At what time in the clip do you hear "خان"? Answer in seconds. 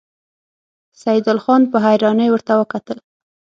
1.45-1.61